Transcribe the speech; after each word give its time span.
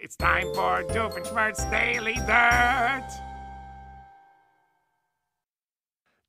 It's 0.00 0.16
time 0.16 0.52
for 0.54 0.82
Doofenshmirtz 0.84 1.70
Daily 1.70 2.14
Dirt. 2.14 3.08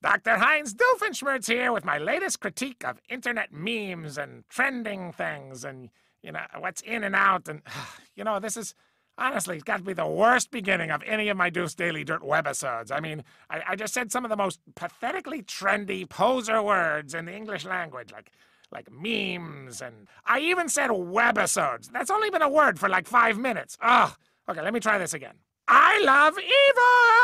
Dr. 0.01 0.37
Heinz 0.37 0.73
Doofenshmirtz 0.73 1.47
here 1.47 1.71
with 1.71 1.83
my 1.83 1.97
latest 1.97 2.39
critique 2.39 2.83
of 2.85 2.99
internet 3.09 3.51
memes 3.51 4.17
and 4.17 4.43
trending 4.49 5.11
things 5.11 5.65
and, 5.65 5.89
you 6.21 6.31
know, 6.31 6.41
what's 6.59 6.81
in 6.81 7.03
and 7.03 7.15
out. 7.15 7.47
And, 7.47 7.61
you 8.15 8.23
know, 8.23 8.39
this 8.39 8.55
is 8.55 8.75
honestly, 9.17 9.55
it's 9.55 9.63
got 9.63 9.77
to 9.77 9.83
be 9.83 9.93
the 9.93 10.07
worst 10.07 10.51
beginning 10.51 10.91
of 10.91 11.01
any 11.03 11.29
of 11.29 11.37
my 11.37 11.49
Doof's 11.49 11.75
Daily 11.75 12.03
Dirt 12.03 12.21
webisodes. 12.21 12.91
I 12.91 12.99
mean, 12.99 13.23
I, 13.49 13.61
I 13.69 13.75
just 13.75 13.93
said 13.93 14.11
some 14.11 14.25
of 14.25 14.29
the 14.29 14.37
most 14.37 14.59
pathetically 14.75 15.41
trendy 15.41 16.07
poser 16.07 16.61
words 16.61 17.13
in 17.13 17.25
the 17.25 17.33
English 17.33 17.65
language, 17.65 18.11
like 18.11 18.31
like 18.75 18.91
memes, 18.91 19.81
and 19.81 20.07
I 20.25 20.39
even 20.39 20.67
said 20.67 20.89
webisodes. 20.89 21.89
That's 21.91 22.11
only 22.11 22.29
been 22.29 22.41
a 22.41 22.49
word 22.49 22.77
for 22.77 22.89
like 22.89 23.07
five 23.07 23.37
minutes. 23.37 23.77
Ugh. 23.81 24.11
Okay, 24.49 24.61
let 24.61 24.73
me 24.73 24.81
try 24.81 24.97
this 24.97 25.13
again. 25.13 25.35
I 25.67 26.03
love 26.03 26.37
evil! 26.37 27.14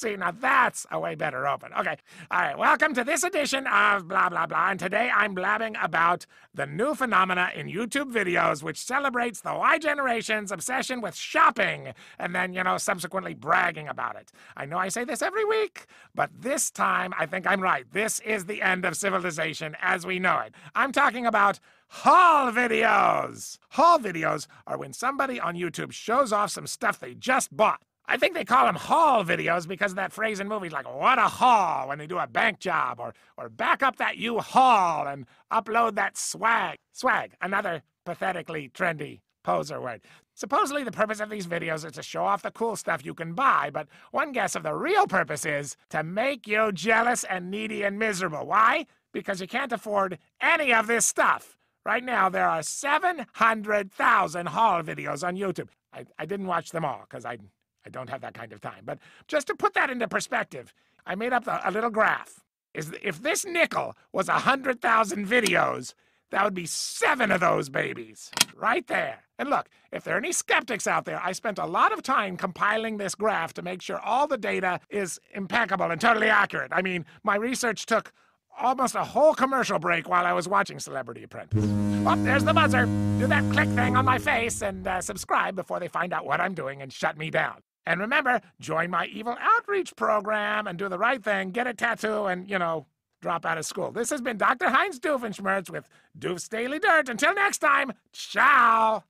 See, 0.00 0.16
now 0.16 0.30
that's 0.30 0.86
a 0.90 0.98
way 0.98 1.14
better 1.14 1.46
open. 1.46 1.74
Okay, 1.78 1.94
all 2.30 2.40
right, 2.40 2.56
welcome 2.56 2.94
to 2.94 3.04
this 3.04 3.22
edition 3.22 3.66
of 3.66 4.08
blah, 4.08 4.30
blah, 4.30 4.46
blah. 4.46 4.70
And 4.70 4.80
today 4.80 5.10
I'm 5.14 5.34
blabbing 5.34 5.76
about 5.76 6.24
the 6.54 6.64
new 6.64 6.94
phenomena 6.94 7.50
in 7.54 7.66
YouTube 7.66 8.10
videos 8.10 8.62
which 8.62 8.82
celebrates 8.82 9.42
the 9.42 9.52
Y 9.52 9.76
generation's 9.76 10.52
obsession 10.52 11.02
with 11.02 11.14
shopping 11.14 11.92
and 12.18 12.34
then, 12.34 12.54
you 12.54 12.64
know, 12.64 12.78
subsequently 12.78 13.34
bragging 13.34 13.88
about 13.88 14.16
it. 14.16 14.32
I 14.56 14.64
know 14.64 14.78
I 14.78 14.88
say 14.88 15.04
this 15.04 15.20
every 15.20 15.44
week, 15.44 15.84
but 16.14 16.30
this 16.34 16.70
time 16.70 17.12
I 17.18 17.26
think 17.26 17.46
I'm 17.46 17.60
right. 17.60 17.84
This 17.92 18.20
is 18.20 18.46
the 18.46 18.62
end 18.62 18.86
of 18.86 18.96
civilization 18.96 19.76
as 19.82 20.06
we 20.06 20.18
know 20.18 20.38
it. 20.38 20.54
I'm 20.74 20.92
talking 20.92 21.26
about 21.26 21.60
haul 21.88 22.50
videos. 22.52 23.58
Haul 23.72 23.98
videos 23.98 24.46
are 24.66 24.78
when 24.78 24.94
somebody 24.94 25.38
on 25.38 25.56
YouTube 25.56 25.92
shows 25.92 26.32
off 26.32 26.52
some 26.52 26.66
stuff 26.66 26.98
they 26.98 27.12
just 27.12 27.54
bought. 27.54 27.82
I 28.10 28.16
think 28.16 28.34
they 28.34 28.44
call 28.44 28.66
them 28.66 28.74
haul 28.74 29.24
videos 29.24 29.68
because 29.68 29.92
of 29.92 29.96
that 29.96 30.12
phrase 30.12 30.40
in 30.40 30.48
movies 30.48 30.72
like 30.72 30.92
what 30.92 31.20
a 31.20 31.28
haul 31.28 31.86
when 31.86 31.98
they 31.98 32.08
do 32.08 32.18
a 32.18 32.26
bank 32.26 32.58
job 32.58 32.98
or 32.98 33.14
or 33.36 33.48
back 33.48 33.84
up 33.84 33.98
that 33.98 34.16
U-Haul 34.16 35.06
and 35.06 35.26
upload 35.52 35.94
that 35.94 36.18
swag. 36.18 36.76
Swag, 36.90 37.34
another 37.40 37.82
pathetically 38.04 38.68
trendy 38.68 39.20
poser 39.44 39.80
word. 39.80 40.00
Supposedly 40.34 40.82
the 40.82 40.90
purpose 40.90 41.20
of 41.20 41.30
these 41.30 41.46
videos 41.46 41.86
is 41.86 41.92
to 41.92 42.02
show 42.02 42.24
off 42.24 42.42
the 42.42 42.50
cool 42.50 42.74
stuff 42.74 43.04
you 43.04 43.14
can 43.14 43.32
buy, 43.32 43.70
but 43.72 43.86
one 44.10 44.32
guess 44.32 44.56
of 44.56 44.64
the 44.64 44.74
real 44.74 45.06
purpose 45.06 45.46
is 45.46 45.76
to 45.90 46.02
make 46.02 46.48
you 46.48 46.72
jealous 46.72 47.22
and 47.22 47.48
needy 47.48 47.84
and 47.84 47.96
miserable. 47.96 48.44
Why? 48.44 48.86
Because 49.12 49.40
you 49.40 49.46
can't 49.46 49.72
afford 49.72 50.18
any 50.40 50.74
of 50.74 50.88
this 50.88 51.06
stuff. 51.06 51.56
Right 51.86 52.02
now, 52.02 52.28
there 52.28 52.48
are 52.48 52.64
700,000 52.64 54.46
haul 54.48 54.82
videos 54.82 55.24
on 55.24 55.36
YouTube. 55.36 55.68
I, 55.92 56.06
I 56.18 56.26
didn't 56.26 56.48
watch 56.48 56.70
them 56.70 56.84
all 56.84 57.06
because 57.08 57.24
I 57.24 57.38
I 57.84 57.90
don't 57.90 58.10
have 58.10 58.20
that 58.20 58.34
kind 58.34 58.52
of 58.52 58.60
time. 58.60 58.82
But 58.84 58.98
just 59.28 59.46
to 59.48 59.54
put 59.54 59.74
that 59.74 59.90
into 59.90 60.08
perspective, 60.08 60.74
I 61.06 61.14
made 61.14 61.32
up 61.32 61.46
a, 61.46 61.60
a 61.64 61.70
little 61.70 61.90
graph. 61.90 62.40
Is 62.72 62.92
if 63.02 63.20
this 63.22 63.44
nickel 63.44 63.96
was 64.12 64.28
a 64.28 64.40
hundred 64.40 64.80
thousand 64.80 65.26
videos, 65.26 65.94
that 66.30 66.44
would 66.44 66.54
be 66.54 66.66
seven 66.66 67.32
of 67.32 67.40
those 67.40 67.68
babies 67.68 68.30
right 68.54 68.86
there. 68.86 69.24
And 69.38 69.50
look, 69.50 69.68
if 69.90 70.04
there 70.04 70.14
are 70.14 70.18
any 70.18 70.32
skeptics 70.32 70.86
out 70.86 71.04
there, 71.04 71.20
I 71.22 71.32
spent 71.32 71.58
a 71.58 71.66
lot 71.66 71.92
of 71.92 72.02
time 72.02 72.36
compiling 72.36 72.96
this 72.96 73.16
graph 73.16 73.54
to 73.54 73.62
make 73.62 73.82
sure 73.82 73.98
all 73.98 74.28
the 74.28 74.38
data 74.38 74.78
is 74.88 75.18
impeccable 75.34 75.90
and 75.90 76.00
totally 76.00 76.28
accurate. 76.28 76.70
I 76.72 76.82
mean, 76.82 77.06
my 77.24 77.34
research 77.34 77.86
took 77.86 78.12
almost 78.60 78.94
a 78.94 79.04
whole 79.04 79.34
commercial 79.34 79.78
break 79.78 80.08
while 80.08 80.26
I 80.26 80.32
was 80.32 80.46
watching 80.46 80.78
Celebrity 80.78 81.22
Apprentice. 81.24 81.64
Oh, 82.06 82.16
there's 82.22 82.44
the 82.44 82.52
buzzer. 82.52 82.86
Do 83.18 83.26
that 83.26 83.50
click 83.52 83.68
thing 83.70 83.96
on 83.96 84.04
my 84.04 84.18
face 84.18 84.62
and 84.62 84.86
uh, 84.86 85.00
subscribe 85.00 85.56
before 85.56 85.80
they 85.80 85.88
find 85.88 86.12
out 86.12 86.24
what 86.24 86.40
I'm 86.40 86.54
doing 86.54 86.82
and 86.82 86.92
shut 86.92 87.16
me 87.18 87.30
down. 87.30 87.62
And 87.86 88.00
remember, 88.00 88.40
join 88.60 88.90
my 88.90 89.06
evil 89.06 89.36
outreach 89.40 89.96
program 89.96 90.66
and 90.66 90.78
do 90.78 90.88
the 90.88 90.98
right 90.98 91.22
thing, 91.22 91.50
get 91.50 91.66
a 91.66 91.74
tattoo, 91.74 92.26
and, 92.26 92.48
you 92.48 92.58
know, 92.58 92.86
drop 93.20 93.44
out 93.44 93.58
of 93.58 93.66
school. 93.66 93.90
This 93.90 94.10
has 94.10 94.20
been 94.20 94.36
Dr. 94.36 94.68
Heinz 94.68 94.98
Doofenshmirtz 94.98 95.70
with 95.70 95.88
Doof's 96.18 96.48
Daily 96.48 96.78
Dirt. 96.78 97.08
Until 97.08 97.34
next 97.34 97.58
time, 97.58 97.92
ciao! 98.12 99.04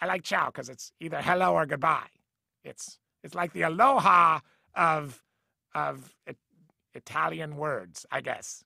I 0.00 0.06
like 0.06 0.24
ciao 0.24 0.46
because 0.46 0.68
it's 0.68 0.92
either 0.98 1.22
hello 1.22 1.54
or 1.54 1.64
goodbye. 1.64 2.08
It's 2.64 2.98
it's 3.22 3.36
like 3.36 3.52
the 3.52 3.62
aloha 3.62 4.40
of 4.74 5.22
of 5.76 6.12
it, 6.26 6.36
Italian 6.92 7.56
words, 7.56 8.04
I 8.10 8.20
guess. 8.20 8.64